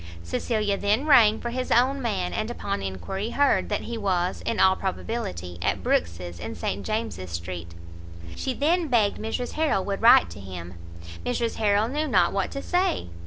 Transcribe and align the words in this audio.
Cecilia 0.23 0.77
then 0.79 1.05
rang 1.05 1.39
for 1.39 1.51
his 1.51 1.69
own 1.69 2.01
man, 2.01 2.33
and 2.33 2.49
upon 2.49 2.81
enquiry, 2.81 3.29
heard 3.29 3.69
that 3.69 3.81
he 3.81 3.99
was, 3.99 4.41
in 4.47 4.59
all 4.59 4.75
probability, 4.75 5.59
at 5.61 5.83
Brookes's 5.83 6.39
in 6.39 6.55
St 6.55 6.83
James's 6.83 7.29
Street. 7.29 7.75
She 8.35 8.55
then 8.55 8.87
begged 8.87 9.19
Mrs 9.19 9.51
Harrel 9.51 9.85
would 9.85 10.01
write 10.01 10.31
to 10.31 10.39
him. 10.39 10.73
Mrs 11.23 11.57
Harrel 11.57 11.87
knew 11.87 12.07
not 12.07 12.33
what 12.33 12.49
to 12.49 12.63
say. 12.63 13.09